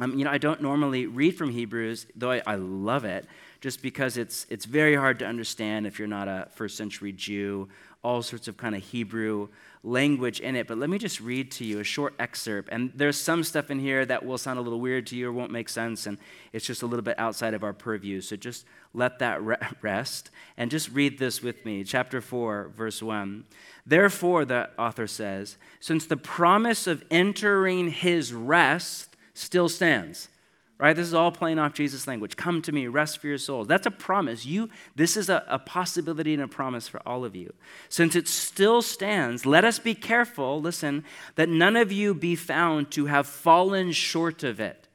[0.00, 3.26] Um, you know, I don't normally read from Hebrews, though I, I love it,
[3.60, 7.68] just because it's, it's very hard to understand if you're not a first century Jew
[8.02, 9.48] all sorts of kind of Hebrew
[9.82, 10.66] language in it.
[10.66, 12.68] But let me just read to you a short excerpt.
[12.70, 15.32] And there's some stuff in here that will sound a little weird to you or
[15.32, 16.18] won't make sense, and
[16.52, 18.20] it's just a little bit outside of our purview.
[18.20, 19.40] So just let that
[19.82, 21.84] rest and just read this with me.
[21.84, 23.44] Chapter 4, verse 1.
[23.84, 30.28] Therefore, the author says, since the promise of entering his rest still stands
[30.78, 30.94] right?
[30.94, 32.36] This is all playing off Jesus' language.
[32.36, 33.66] Come to me, rest for your souls.
[33.66, 34.46] That's a promise.
[34.46, 37.52] You, this is a, a, possibility and a promise for all of you.
[37.88, 42.92] Since it still stands, let us be careful, listen, that none of you be found
[42.92, 44.86] to have fallen short of it.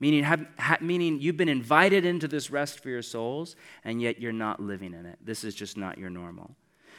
[0.00, 4.20] Meaning, have, ha, meaning you've been invited into this rest for your souls, and yet
[4.20, 5.18] you're not living in it.
[5.22, 6.54] This is just not your normal.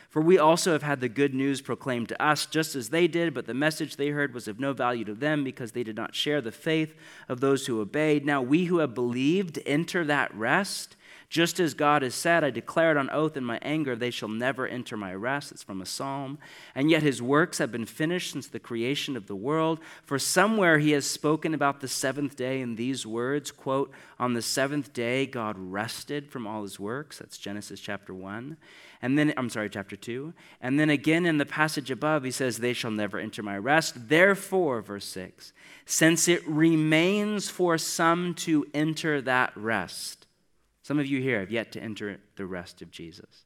[0.10, 3.36] For we also have had the good news proclaimed to us, just as they did,
[3.36, 6.16] but the message they heard was of no value to them because they did not
[6.16, 6.96] share the faith
[7.28, 8.26] of those who obeyed.
[8.26, 10.96] Now we who have believed enter that rest.
[11.30, 14.68] Just as God has said, I declared on oath in my anger, they shall never
[14.68, 15.52] enter my rest.
[15.52, 16.40] It's from a psalm.
[16.74, 19.80] And yet his works have been finished since the creation of the world.
[20.06, 24.42] For somewhere he has spoken about the seventh day in these words quote, On the
[24.42, 27.20] seventh day, God rested from all his works.
[27.20, 28.58] That's Genesis chapter 1.
[29.02, 30.34] And then, I'm sorry, chapter 2.
[30.60, 34.10] And then again in the passage above, he says, They shall never enter my rest.
[34.10, 35.54] Therefore, verse 6,
[35.86, 40.28] since it remains for some to enter that rest,
[40.82, 43.46] some of you here have yet to enter the rest of Jesus.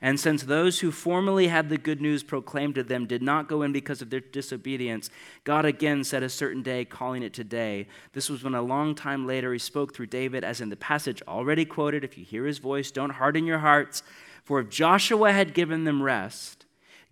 [0.00, 3.62] And since those who formerly had the good news proclaimed to them did not go
[3.62, 5.10] in because of their disobedience,
[5.42, 7.88] God again set a certain day, calling it today.
[8.12, 11.20] This was when a long time later he spoke through David, as in the passage
[11.26, 12.04] already quoted.
[12.04, 14.04] If you hear his voice, don't harden your hearts
[14.48, 16.64] for if Joshua had given them rest,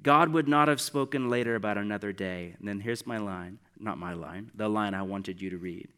[0.03, 2.55] God would not have spoken later about another day.
[2.59, 5.89] And then here's my line, not my line, the line I wanted you to read.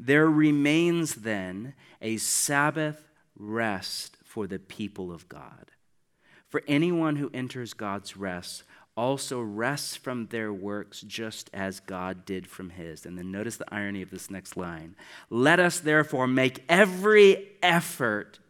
[0.00, 5.70] There remains then a Sabbath rest for the people of God.
[6.48, 8.64] For anyone who enters God's rest
[8.96, 13.06] also rests from their works just as God did from his.
[13.06, 14.96] And then notice the irony of this next line.
[15.30, 18.40] Let us therefore make every effort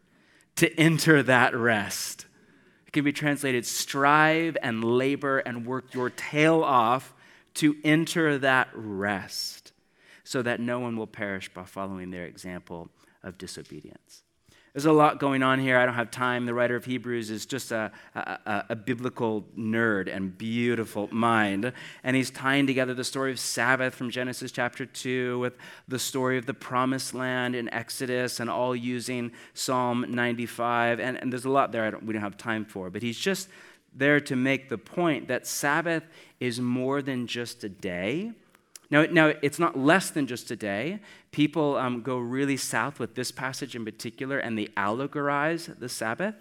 [0.55, 2.25] to enter that rest
[2.91, 7.13] can be translated strive and labor and work your tail off
[7.53, 9.71] to enter that rest
[10.23, 12.89] so that no one will perish by following their example
[13.23, 14.23] of disobedience.
[14.73, 15.77] There's a lot going on here.
[15.77, 16.45] I don't have time.
[16.45, 21.73] The writer of Hebrews is just a, a, a, biblical nerd and beautiful mind.
[22.05, 25.57] And he's tying together the story of Sabbath from Genesis chapter 2 with
[25.89, 31.01] the story of the promised land in Exodus and all using Psalm 95.
[31.01, 32.89] And, and there's a lot there don't, we don't have time for.
[32.89, 33.49] But he's just
[33.93, 36.03] there to make the point that Sabbath
[36.39, 38.31] is more than just a day.
[38.91, 40.99] Now, now, it's not less than just a day.
[41.31, 46.35] People um, go really south with this passage in particular and they allegorize the Sabbath.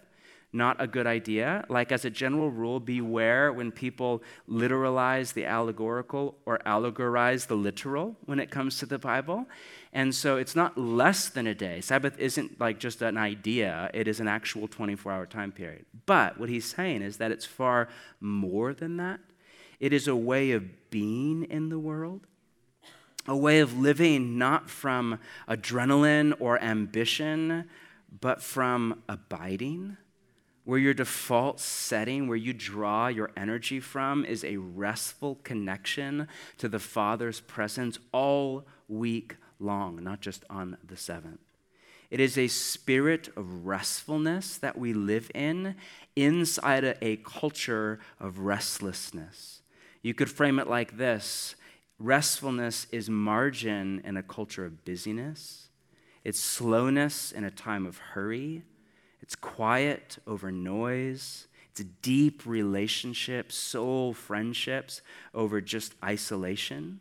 [0.52, 1.64] Not a good idea.
[1.68, 8.16] Like, as a general rule, beware when people literalize the allegorical or allegorize the literal
[8.24, 9.46] when it comes to the Bible.
[9.92, 11.80] And so it's not less than a day.
[11.80, 15.86] Sabbath isn't like just an idea, it is an actual 24 hour time period.
[16.04, 17.88] But what he's saying is that it's far
[18.20, 19.20] more than that.
[19.78, 22.26] It is a way of being in the world
[23.26, 27.68] a way of living not from adrenaline or ambition,
[28.20, 29.96] but from abiding,
[30.64, 36.28] where your default setting, where you draw your energy from, is a restful connection
[36.58, 41.40] to the Father's presence all week long, not just on the seventh.
[42.10, 45.76] It is a spirit of restfulness that we live in
[46.16, 49.62] inside a, culture of restlessness.
[50.02, 51.54] You could frame it like this
[52.00, 55.68] Restfulness is margin in a culture of busyness.
[56.24, 58.62] It's slowness in a time of hurry.
[59.20, 61.46] It's quiet over noise.
[61.70, 65.02] It's deep relationships, soul friendships
[65.34, 67.00] over just isolation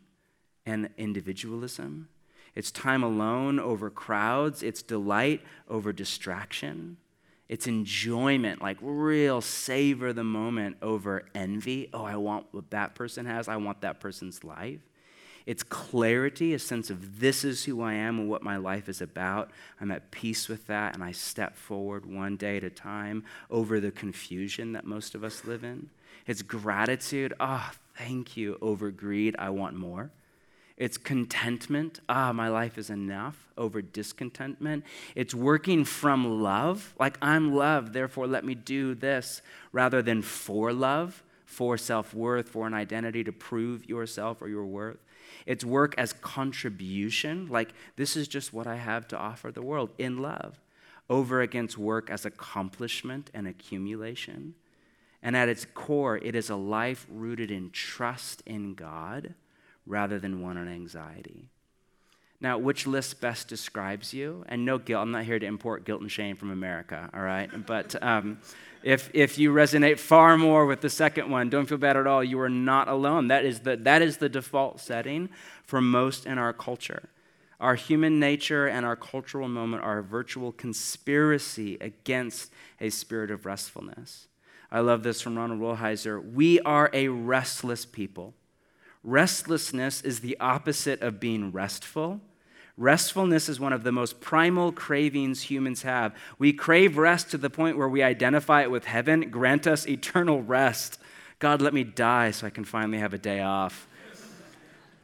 [0.66, 2.08] and individualism.
[2.54, 4.62] It's time alone over crowds.
[4.62, 6.98] It's delight over distraction.
[7.48, 11.88] It's enjoyment, like real savor the moment over envy.
[11.92, 13.48] Oh, I want what that person has.
[13.48, 14.80] I want that person's life.
[15.46, 19.00] It's clarity, a sense of this is who I am and what my life is
[19.00, 19.50] about.
[19.80, 23.80] I'm at peace with that, and I step forward one day at a time over
[23.80, 25.90] the confusion that most of us live in.
[26.26, 27.34] It's gratitude.
[27.40, 28.58] Ah, oh, thank you.
[28.60, 30.10] Over greed, I want more.
[30.76, 32.00] It's contentment.
[32.08, 34.84] Ah, my life is enough over discontentment.
[35.14, 40.72] It's working from love, like I'm loved, therefore let me do this, rather than for
[40.72, 44.96] love, for self worth, for an identity to prove yourself or your worth.
[45.46, 49.90] It's work as contribution, like this is just what I have to offer the world
[49.98, 50.60] in love,
[51.08, 54.54] over against work as accomplishment and accumulation.
[55.22, 59.34] And at its core, it is a life rooted in trust in God
[59.86, 61.50] rather than one on anxiety.
[62.40, 64.44] Now, which list best describes you?
[64.48, 65.02] And no guilt.
[65.02, 67.50] I'm not here to import guilt and shame from America, all right?
[67.66, 68.38] But um,
[68.82, 72.24] if, if you resonate far more with the second one, don't feel bad at all.
[72.24, 73.28] You are not alone.
[73.28, 75.28] That is the, that is the default setting
[75.64, 77.10] for most in our culture.
[77.60, 82.50] Our human nature and our cultural moment are a virtual conspiracy against
[82.80, 84.28] a spirit of restfulness.
[84.72, 86.32] I love this from Ronald Rolheiser.
[86.32, 88.32] We are a restless people.
[89.04, 92.22] Restlessness is the opposite of being restful.
[92.80, 96.14] Restfulness is one of the most primal cravings humans have.
[96.38, 99.28] We crave rest to the point where we identify it with heaven.
[99.28, 100.98] Grant us eternal rest.
[101.40, 103.86] God, let me die so I can finally have a day off.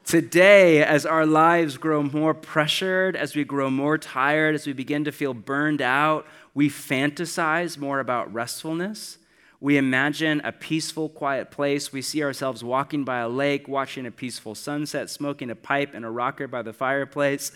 [0.06, 5.04] Today, as our lives grow more pressured, as we grow more tired, as we begin
[5.04, 9.18] to feel burned out, we fantasize more about restfulness.
[9.60, 11.92] We imagine a peaceful, quiet place.
[11.92, 16.04] We see ourselves walking by a lake, watching a peaceful sunset, smoking a pipe and
[16.04, 17.52] a rocker by the fireplace.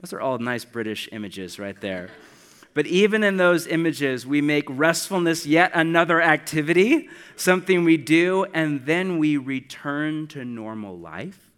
[0.00, 2.10] Those are all nice British images right there.
[2.72, 8.86] But even in those images, we make restfulness yet another activity, something we do, and
[8.86, 11.50] then we return to normal life.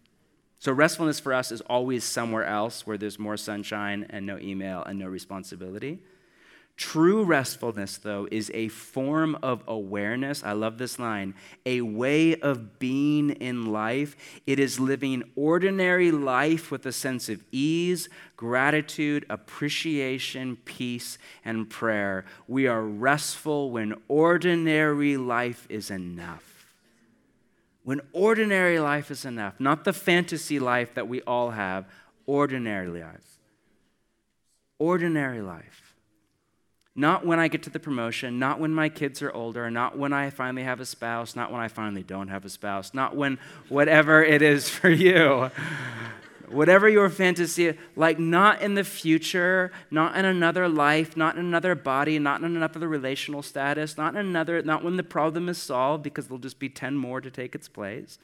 [0.59, 4.83] So, restfulness for us is always somewhere else where there's more sunshine and no email
[4.85, 5.99] and no responsibility.
[6.83, 10.43] True restfulness, though, is a form of awareness.
[10.43, 14.17] I love this line a way of being in life.
[14.49, 22.25] It is living ordinary life with a sense of ease, gratitude, appreciation, peace, and prayer.
[22.49, 26.75] We are restful when ordinary life is enough.
[27.85, 31.87] When ordinary life is enough, not the fantasy life that we all have,
[32.27, 33.39] ordinary life.
[34.81, 35.82] Ordinary life.
[36.95, 40.13] Not when I get to the promotion, not when my kids are older, not when
[40.13, 43.39] I finally have a spouse, not when I finally don't have a spouse, not when
[43.71, 45.51] whatever it is for you.
[46.49, 51.75] whatever your fantasy, like not in the future, not in another life, not in another
[51.75, 56.03] body, not in another relational status, not in another, not when the problem is solved
[56.03, 58.19] because there'll just be 10 more to take its place.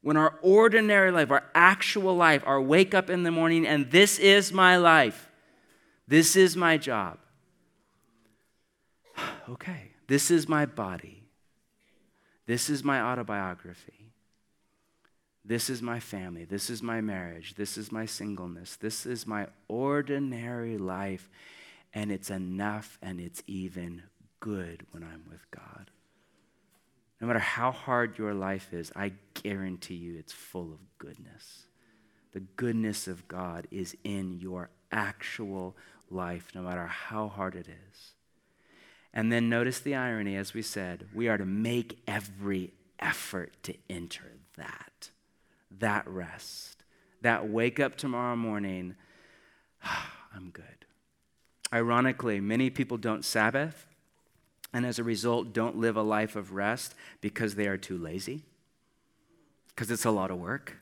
[0.00, 4.18] When our ordinary life, our actual life, our wake up in the morning and this
[4.18, 5.30] is my life,
[6.08, 7.18] this is my job
[9.48, 11.24] okay, this is my body.
[12.46, 14.12] This is my autobiography.
[15.44, 16.44] This is my family.
[16.44, 17.54] This is my marriage.
[17.54, 18.76] This is my singleness.
[18.76, 21.28] This is my ordinary life.
[21.94, 24.02] And it's enough and it's even
[24.40, 25.90] good when I'm with God.
[27.20, 31.66] No matter how hard your life is, I guarantee you it's full of goodness.
[32.32, 35.76] The goodness of God is in your actual
[36.10, 38.15] life, no matter how hard it is.
[39.16, 43.74] And then notice the irony, as we said, we are to make every effort to
[43.88, 45.08] enter that,
[45.70, 46.84] that rest,
[47.22, 48.94] that wake up tomorrow morning,
[49.82, 50.84] I'm good.
[51.72, 53.86] Ironically, many people don't Sabbath
[54.74, 58.44] and as a result don't live a life of rest because they are too lazy,
[59.68, 60.76] because it's a lot of work.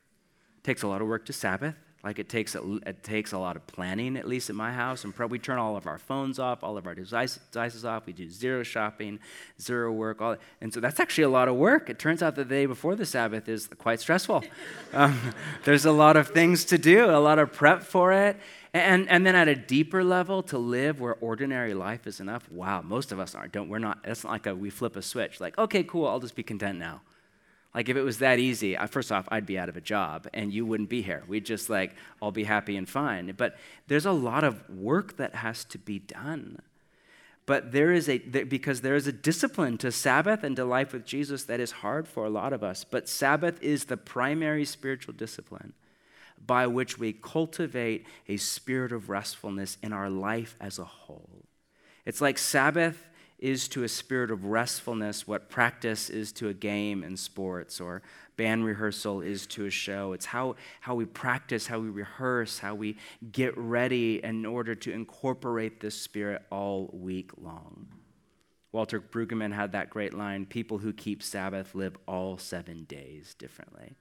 [0.59, 1.77] It takes a lot of work to Sabbath.
[2.05, 5.05] Like it takes, a, it takes a lot of planning, at least at my house.
[5.05, 8.05] And we turn all of our phones off, all of our device, devices off.
[8.05, 9.19] We do zero shopping,
[9.59, 10.21] zero work.
[10.21, 11.89] All, and so that's actually a lot of work.
[11.89, 14.45] It turns out the day before the Sabbath is quite stressful.
[14.93, 15.19] um,
[15.65, 18.37] there's a lot of things to do, a lot of prep for it.
[18.75, 22.51] And, and then at a deeper level, to live where ordinary life is enough.
[22.51, 23.53] Wow, most of us aren't.
[23.53, 26.21] Don't, we're not, it's not like a, we flip a switch, like, okay, cool, I'll
[26.21, 27.01] just be content now.
[27.75, 30.53] Like if it was that easy, first off, I'd be out of a job and
[30.53, 31.25] you wouldn't be here.
[31.27, 33.35] We'd just like all be happy and fine.
[33.37, 33.57] But
[33.89, 36.61] there's a lot of work that has to be done.
[37.47, 41.05] But there is a because there is a discipline to Sabbath and to life with
[41.05, 42.85] Jesus that is hard for a lot of us.
[42.85, 45.75] But Sabbath is the primary spiritual discipline
[46.47, 51.45] by which we cultivate a spirit of restfulness in our life as a whole.
[52.07, 53.09] It's like Sabbath
[53.45, 58.01] is to a spirit of restfulness what practice is to a game in sports or
[58.39, 60.15] band rehearsal is to a show.
[60.15, 62.97] It's how, how we practice, how we rehearse, how we
[63.33, 67.89] get ready in order to incorporate this spirit all week long.
[68.73, 73.95] Walter Brueggemann had that great line people who keep Sabbath live all seven days differently.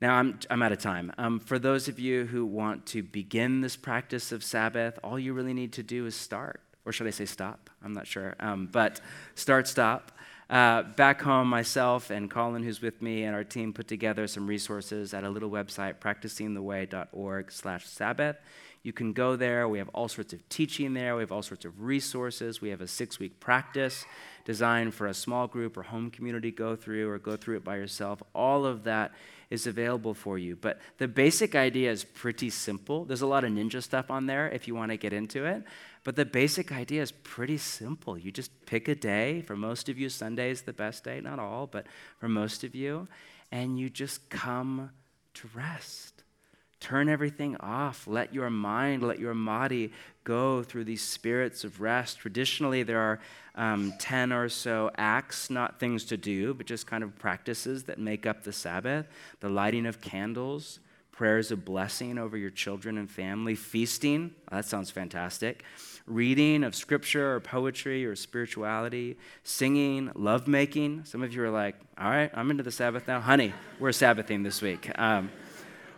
[0.00, 1.10] Now, I'm, I'm out of time.
[1.18, 5.32] Um, for those of you who want to begin this practice of Sabbath, all you
[5.32, 7.68] really need to do is start or should I say stop?
[7.84, 8.36] I'm not sure.
[8.40, 9.00] Um, but
[9.34, 10.12] start, stop.
[10.48, 14.46] Uh, back home, myself and Colin, who's with me, and our team put together some
[14.46, 18.36] resources at a little website, practicingtheway.org slash Sabbath.
[18.84, 19.68] You can go there.
[19.68, 21.16] We have all sorts of teaching there.
[21.16, 22.60] We have all sorts of resources.
[22.60, 24.04] We have a six-week practice
[24.44, 27.74] designed for a small group or home community go through or go through it by
[27.74, 28.22] yourself.
[28.32, 29.10] All of that
[29.50, 30.56] is available for you.
[30.56, 33.04] But the basic idea is pretty simple.
[33.04, 35.62] There's a lot of ninja stuff on there if you want to get into it.
[36.04, 38.16] But the basic idea is pretty simple.
[38.16, 39.42] You just pick a day.
[39.42, 41.86] For most of you, Sunday is the best day, not all, but
[42.18, 43.08] for most of you,
[43.50, 44.90] and you just come
[45.34, 46.15] to rest.
[46.80, 48.06] Turn everything off.
[48.06, 49.92] Let your mind, let your body
[50.24, 52.18] go through these spirits of rest.
[52.18, 53.20] Traditionally, there are
[53.54, 57.98] um, 10 or so acts, not things to do, but just kind of practices that
[57.98, 59.06] make up the Sabbath
[59.40, 60.80] the lighting of candles,
[61.12, 64.34] prayers of blessing over your children and family, feasting.
[64.52, 65.64] Oh, that sounds fantastic
[66.06, 71.04] reading of scripture or poetry or spirituality, singing, lovemaking.
[71.04, 73.20] Some of you are like, all right, I'm into the Sabbath now.
[73.20, 74.90] Honey, we're Sabbathing this week.
[74.98, 75.30] Um,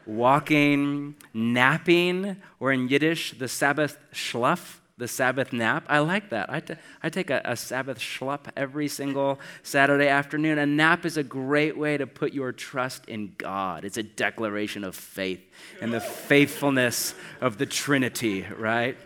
[0.09, 5.85] walking, napping, or in Yiddish, the Sabbath schluff, the Sabbath nap.
[5.87, 6.51] I like that.
[6.51, 10.59] I, t- I take a, a Sabbath schluff every single Saturday afternoon.
[10.59, 13.85] A nap is a great way to put your trust in God.
[13.85, 15.41] It's a declaration of faith
[15.81, 18.97] and the faithfulness of the Trinity, right?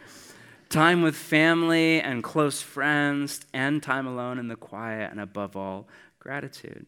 [0.72, 5.86] time with family and close friends, and time alone in the quiet, and above all,
[6.18, 6.86] gratitude.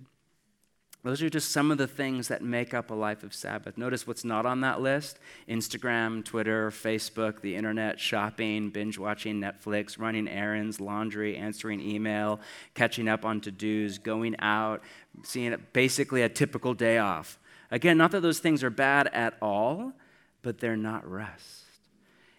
[1.04, 3.76] Those are just some of the things that make up a life of Sabbath.
[3.76, 9.98] Notice what's not on that list Instagram, Twitter, Facebook, the internet, shopping, binge watching Netflix,
[9.98, 12.40] running errands, laundry, answering email,
[12.72, 14.82] catching up on to dos, going out,
[15.22, 17.38] seeing basically a typical day off.
[17.70, 19.92] Again, not that those things are bad at all,
[20.40, 21.64] but they're not rest.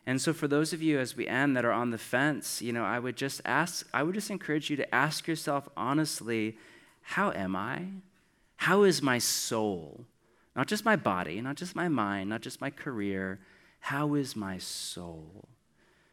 [0.07, 2.73] And so, for those of you as we end that are on the fence, you
[2.73, 6.57] know, I would just ask, I would just encourage you to ask yourself honestly,
[7.01, 7.85] how am I?
[8.57, 10.05] How is my soul?
[10.55, 13.39] Not just my body, not just my mind, not just my career.
[13.79, 15.47] How is my soul?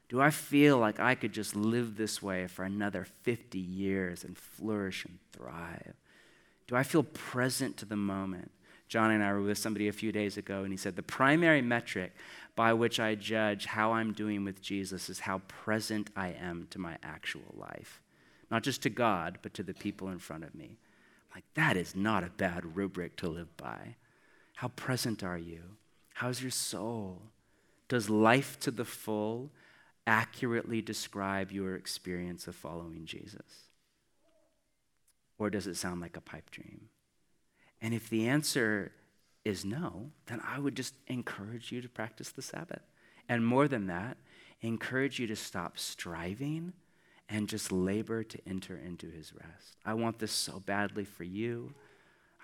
[0.08, 4.36] Do I feel like I could just live this way for another 50 years and
[4.36, 5.94] flourish and thrive?
[6.66, 8.50] Do I feel present to the moment?
[8.88, 11.62] John and I were with somebody a few days ago, and he said, The primary
[11.62, 12.12] metric
[12.54, 16.78] by which I judge how I'm doing with Jesus is how present I am to
[16.78, 18.02] my actual life.
[18.50, 20.76] Not just to God, but to the people in front of me.
[21.34, 23.96] Like, that is not a bad rubric to live by.
[24.54, 25.62] How present are you?
[26.14, 27.22] How's your soul?
[27.88, 29.50] Does life to the full
[30.06, 33.68] accurately describe your experience of following Jesus?
[35.38, 36.88] Or does it sound like a pipe dream?
[37.80, 38.92] And if the answer
[39.44, 42.82] is no, then I would just encourage you to practice the Sabbath.
[43.28, 44.16] And more than that,
[44.60, 46.72] encourage you to stop striving
[47.28, 49.76] and just labor to enter into his rest.
[49.84, 51.74] I want this so badly for you.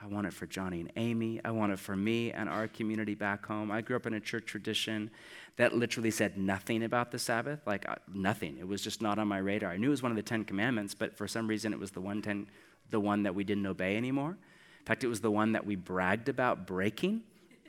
[0.01, 1.41] I want it for Johnny and Amy.
[1.45, 3.71] I want it for me and our community back home.
[3.71, 5.11] I grew up in a church tradition
[5.57, 8.59] that literally said nothing about the Sabbath, like uh, nothing.
[8.59, 9.73] It was just not on my radar.
[9.73, 11.91] I knew it was one of the Ten Commandments, but for some reason it was
[11.91, 12.47] the one, ten,
[12.91, 14.37] the one that we didn't obey anymore.
[14.79, 17.23] In fact, it was the one that we bragged about breaking.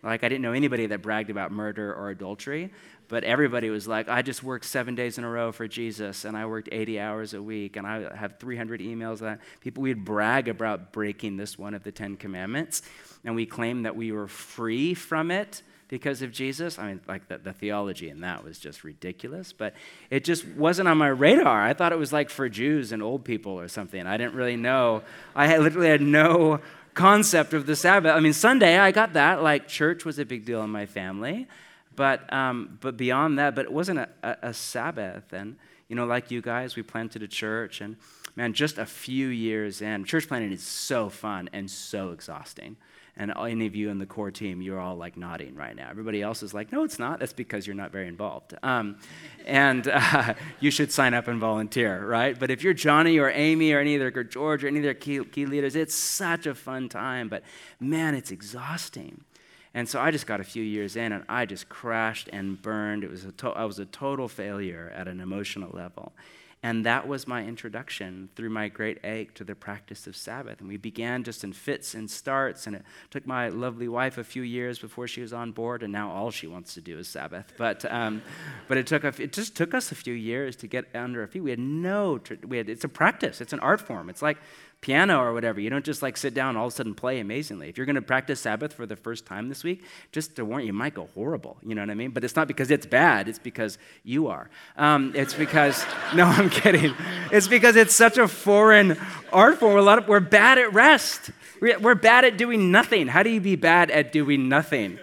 [0.04, 2.72] Like, I didn't know anybody that bragged about murder or adultery,
[3.08, 6.38] but everybody was like, I just worked seven days in a row for Jesus, and
[6.38, 9.20] I worked 80 hours a week, and I have 300 emails.
[9.20, 12.82] That people, we'd brag about breaking this one of the Ten Commandments,
[13.26, 16.80] and we claimed that we were free from it because of Jesus.
[16.80, 19.74] I mean, like the, the theology in that was just ridiculous, but
[20.10, 21.62] it just wasn't on my radar.
[21.62, 24.06] I thought it was like for Jews and old people or something.
[24.08, 25.02] I didn't really know.
[25.36, 26.62] I had, literally had no
[26.94, 28.16] concept of the Sabbath.
[28.16, 29.42] I mean, Sunday, I got that.
[29.42, 31.48] Like, church was a big deal in my family.
[31.96, 35.34] But, um, but beyond that, but it wasn't a, a, a Sabbath.
[35.34, 35.58] And,
[35.90, 37.82] you know, like you guys, we planted a church.
[37.82, 37.98] And,
[38.36, 42.78] man, just a few years in, church planting is so fun and so exhausting.
[43.20, 45.89] And any of you in the core team, you're all like nodding right now.
[45.89, 47.20] Everybody else is like, no, it's not.
[47.20, 48.55] That's because you're not very involved.
[48.63, 48.97] Um,
[49.45, 52.39] and uh, you should sign up and volunteer, right?
[52.39, 54.84] But if you're Johnny or Amy or any of their, or George or any of
[54.84, 57.28] their key, key leaders, it's such a fun time.
[57.28, 57.43] But
[57.78, 59.26] man, it's exhausting.
[59.74, 63.03] And so I just got a few years in and I just crashed and burned.
[63.03, 66.13] It was a to- I was a total failure at an emotional level.
[66.62, 70.60] And that was my introduction through my great ache to the practice of Sabbath.
[70.60, 72.68] And we began just in fits and starts.
[72.68, 75.84] And it took my lovely wife a few years before she was on board.
[75.84, 77.53] And now all she wants to do is Sabbath.
[77.57, 78.22] But, um,
[78.68, 81.28] but it, took a, it just took us a few years to get under our
[81.28, 81.43] feet.
[81.43, 84.10] We had no, we had, it's a practice, it's an art form.
[84.10, 84.38] It's like
[84.82, 85.60] piano or whatever.
[85.60, 87.68] You don't just like sit down all of a sudden play amazingly.
[87.68, 90.62] If you're going to practice Sabbath for the first time this week, just to warn
[90.62, 91.58] you, you might go horrible.
[91.64, 92.12] You know what I mean?
[92.12, 94.50] But it's not because it's bad, it's because you are.
[94.78, 96.94] Um, it's because, no, I'm kidding.
[97.32, 98.98] It's because it's such a foreign
[99.34, 99.78] art form.
[99.78, 103.08] A lot of, we're bad at rest, we're bad at doing nothing.
[103.08, 104.98] How do you be bad at doing nothing?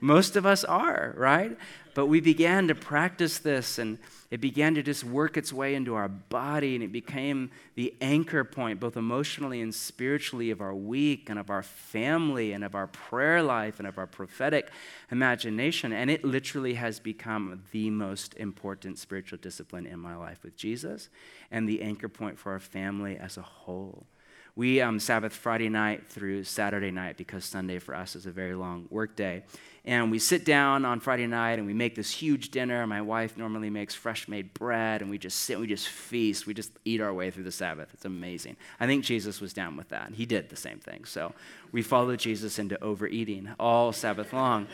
[0.00, 1.56] Most of us are, right?
[1.94, 3.98] But we began to practice this and
[4.32, 8.44] it began to just work its way into our body and it became the anchor
[8.44, 12.86] point, both emotionally and spiritually, of our week and of our family and of our
[12.86, 14.70] prayer life and of our prophetic
[15.10, 15.92] imagination.
[15.92, 21.10] And it literally has become the most important spiritual discipline in my life with Jesus
[21.50, 24.06] and the anchor point for our family as a whole.
[24.54, 28.54] We um, Sabbath Friday night through Saturday night because Sunday for us is a very
[28.54, 29.44] long work day.
[29.84, 32.86] And we sit down on Friday night and we make this huge dinner.
[32.86, 36.52] My wife normally makes fresh made bread and we just sit, we just feast, we
[36.52, 37.88] just eat our way through the Sabbath.
[37.94, 38.56] It's amazing.
[38.78, 40.12] I think Jesus was down with that.
[40.12, 41.06] He did the same thing.
[41.06, 41.32] So
[41.72, 44.68] we follow Jesus into overeating all Sabbath long.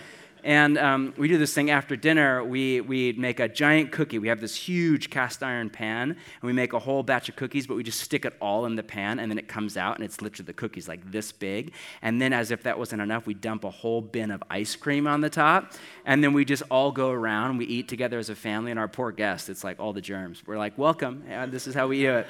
[0.44, 2.44] And um, we do this thing after dinner.
[2.44, 4.18] We, we make a giant cookie.
[4.18, 7.66] We have this huge cast iron pan, and we make a whole batch of cookies,
[7.66, 10.04] but we just stick it all in the pan, and then it comes out, and
[10.04, 11.72] it's literally the cookies like this big.
[12.02, 15.06] And then, as if that wasn't enough, we dump a whole bin of ice cream
[15.06, 15.72] on the top,
[16.04, 17.58] and then we just all go around.
[17.58, 20.42] We eat together as a family, and our poor guests, it's like all the germs.
[20.46, 22.26] We're like, welcome, and this is how we do it.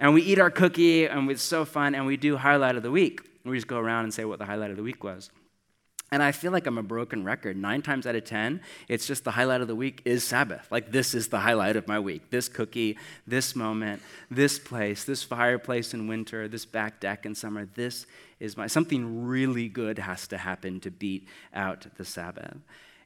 [0.00, 2.90] And we eat our cookie, and it's so fun, and we do highlight of the
[2.90, 3.20] week.
[3.44, 5.30] We just go around and say what the highlight of the week was.
[6.12, 7.56] And I feel like I'm a broken record.
[7.56, 10.70] Nine times out of 10, it's just the highlight of the week is Sabbath.
[10.70, 12.28] Like, this is the highlight of my week.
[12.28, 17.66] This cookie, this moment, this place, this fireplace in winter, this back deck in summer.
[17.74, 18.04] This
[18.40, 22.58] is my, something really good has to happen to beat out the Sabbath.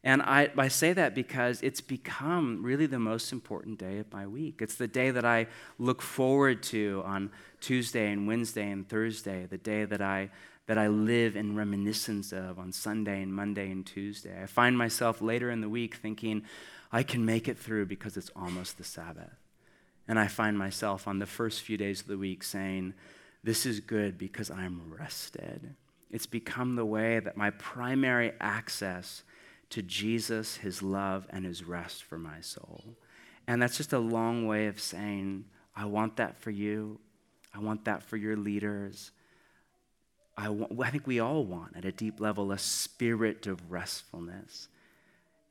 [0.03, 4.27] And I, I say that because it's become really the most important day of my
[4.27, 4.61] week.
[4.61, 5.47] It's the day that I
[5.79, 7.31] look forward to on
[7.61, 10.31] Tuesday and Wednesday and Thursday, the day that I
[10.67, 14.43] that I live in reminiscence of on Sunday and Monday and Tuesday.
[14.43, 16.43] I find myself later in the week thinking,
[16.93, 19.37] I can make it through because it's almost the Sabbath.
[20.09, 22.95] And I find myself on the first few days of the week saying,
[23.43, 25.75] This is good because I'm rested.
[26.11, 29.23] It's become the way that my primary access
[29.71, 32.85] to Jesus, his love, and his rest for my soul.
[33.49, 35.45] And that's just a long way of saying,
[35.75, 37.01] I want that for you.
[37.55, 39.11] I want that for your leaders.
[40.37, 44.69] I, want, I think we all want, at a deep level, a spirit of restfulness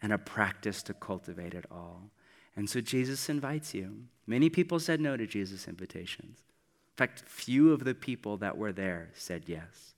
[0.01, 2.11] and a practice to cultivate it all.
[2.55, 4.03] And so Jesus invites you.
[4.27, 6.37] Many people said no to Jesus' invitations.
[6.39, 9.93] In fact, few of the people that were there said yes.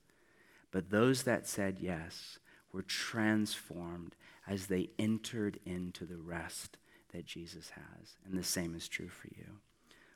[0.70, 2.38] But those that said yes
[2.72, 4.16] were transformed
[4.46, 6.78] as they entered into the rest
[7.12, 8.16] that Jesus has.
[8.24, 9.46] And the same is true for you.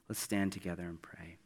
[0.09, 1.37] Let's stand together and pray.